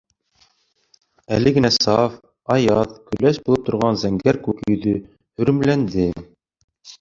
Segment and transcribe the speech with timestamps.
[1.35, 2.15] Әле генә саф,
[2.55, 4.97] аяҙ, көләс булып торған зәңгәр күк йөҙө
[5.43, 6.09] һөрөмләнде.